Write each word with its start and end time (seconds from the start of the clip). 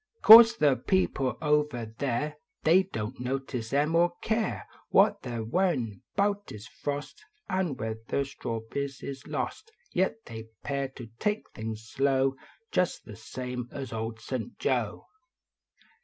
Course 0.23 0.55
tile 0.57 0.77
people 0.77 1.37
over 1.43 1.85
there 1.99 2.37
The} 2.63 2.85
don 2.91 3.11
t 3.17 3.23
notice 3.23 3.71
em 3.71 3.93
or 3.95 4.13
care 4.23 4.65
What 4.89 5.21
they 5.21 5.37
re 5.37 5.45
worrvin 5.45 6.01
bout 6.15 6.51
is 6.51 6.67
frost. 6.67 7.23
N 7.47 7.75
whether 7.75 8.25
strawberries 8.25 9.03
is 9.03 9.27
lost; 9.27 9.71
Vet 9.93 10.15
they 10.25 10.45
pear 10.63 10.87
to 10.87 11.05
take 11.19 11.51
things 11.51 11.83
slow, 11.83 12.35
Jist 12.71 13.05
the 13.05 13.15
same 13.15 13.69
as 13.71 13.91
()ld 13.93 14.19
St. 14.19 14.57
Joe. 14.57 15.05